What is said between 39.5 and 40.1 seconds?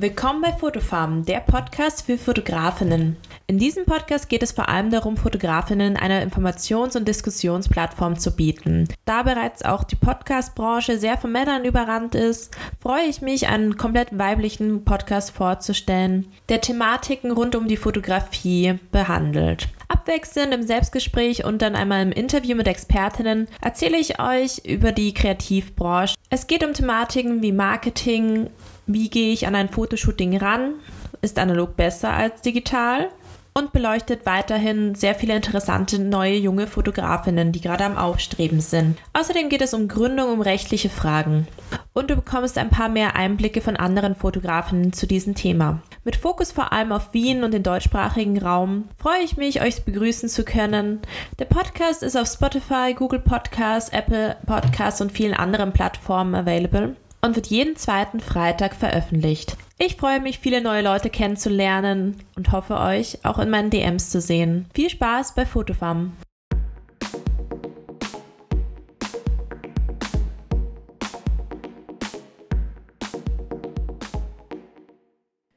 es um